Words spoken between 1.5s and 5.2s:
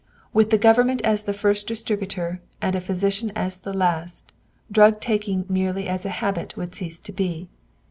distributor and a physician as the last, drug